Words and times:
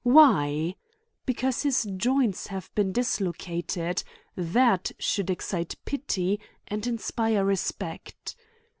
Why? 0.03 0.77
Because 1.27 1.61
his 1.61 1.83
joints 1.95 2.47
have 2.47 2.73
been 2.73 2.91
dislocated— 2.91 4.01
r 4.35 4.43
that, 4.43 4.91
shouldexcite 4.97 5.75
pity, 5.85 6.39
and 6.67 6.87
inspire 6.87 7.45
respect. 7.45 8.35